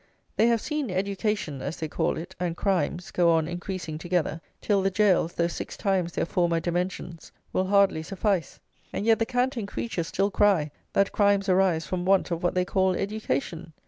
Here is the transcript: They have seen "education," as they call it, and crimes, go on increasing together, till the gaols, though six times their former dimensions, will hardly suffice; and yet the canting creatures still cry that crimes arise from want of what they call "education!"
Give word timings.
They 0.35 0.47
have 0.47 0.61
seen 0.61 0.89
"education," 0.89 1.61
as 1.61 1.77
they 1.77 1.87
call 1.87 2.17
it, 2.17 2.35
and 2.39 2.57
crimes, 2.57 3.11
go 3.11 3.29
on 3.29 3.47
increasing 3.47 3.99
together, 3.99 4.41
till 4.59 4.81
the 4.81 4.89
gaols, 4.89 5.33
though 5.33 5.45
six 5.45 5.77
times 5.77 6.13
their 6.13 6.25
former 6.25 6.59
dimensions, 6.59 7.31
will 7.53 7.67
hardly 7.67 8.01
suffice; 8.01 8.59
and 8.91 9.05
yet 9.05 9.19
the 9.19 9.27
canting 9.27 9.67
creatures 9.67 10.07
still 10.07 10.31
cry 10.31 10.71
that 10.93 11.11
crimes 11.11 11.49
arise 11.49 11.85
from 11.85 12.03
want 12.03 12.31
of 12.31 12.41
what 12.41 12.55
they 12.55 12.65
call 12.65 12.95
"education!" 12.95 13.73